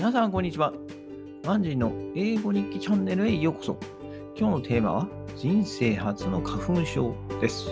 [0.00, 0.72] 皆さん、こんにちは。
[1.44, 3.76] ワンジーの英語日記チャンネルへようこそ。
[4.34, 7.68] 今日のテーマは、人生初の花粉症です。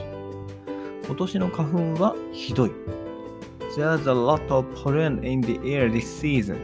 [1.07, 2.71] 今年の花粉はひどい。
[3.75, 6.59] There's a lot of pollen in the air this season.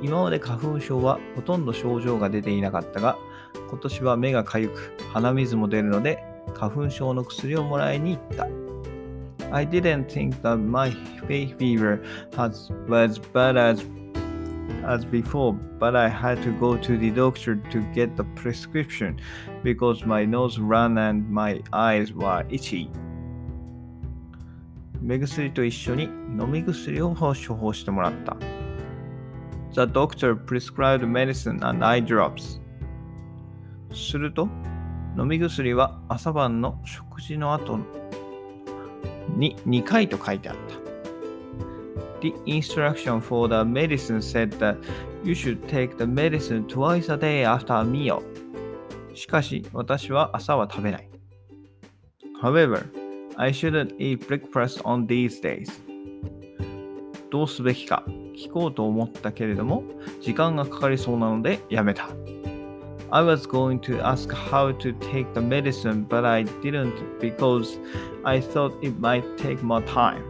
[0.00, 3.18] 今まで花粉症はほとんど症状が出ていなかったが、
[3.68, 6.22] 今年は目がかゆく、鼻水も出るので、
[6.54, 8.46] 花粉症の薬をもらいに行った。
[9.52, 10.92] I didn't think that my
[11.28, 12.00] hay fever
[12.36, 13.84] was as bad as
[14.84, 19.18] as before, but I had to go to the doctor to get the prescription
[19.62, 22.90] because my nose ran and my eyes were itchy.
[25.00, 28.36] 目薬と一緒に飲み薬を処方してもらった。
[29.72, 32.60] The doctor prescribed medicine and eye drops.
[33.92, 34.48] すると、
[35.18, 37.78] 飲み薬は朝晩の食事の後
[39.36, 40.83] に2回と書いてあった。
[42.24, 44.78] The instruction for the medicine said that
[45.22, 48.22] you should take the medicine twice a day after a meal.
[49.12, 51.08] しかし、私は朝は食べない。
[52.40, 52.86] However,
[53.36, 55.70] I shouldn't eat breakfast on these days.
[57.30, 58.02] どうすべきか
[58.34, 59.84] 聞こうと思ったけれども、
[60.22, 62.08] 時間がかかりそうなのでやめた。
[63.10, 67.78] I was going to ask how to take the medicine, but I didn't because
[68.24, 70.22] I thought it might take more time.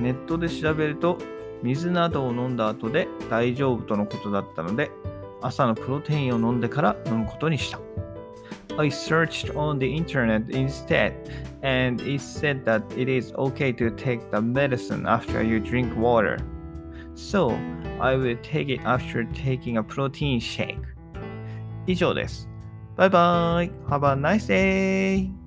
[0.00, 1.18] ネットで調べると
[1.62, 4.90] 水などを飲んだ後で大丈夫とのことだったので
[5.42, 7.80] 朝のプロテインを飲んでから飲むことにした。
[8.78, 11.12] I searched on the internet instead
[11.62, 16.38] and it said that it is okay to take the medicine after you drink water.
[17.14, 17.50] So
[18.00, 20.78] I will take it after taking a protein shake.
[21.86, 22.48] 以上です。
[22.96, 25.39] バイバイ !Have a nice day!